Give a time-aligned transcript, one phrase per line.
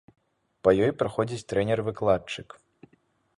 [0.67, 2.57] Па ёй праходзіць трэнер-выкладчык.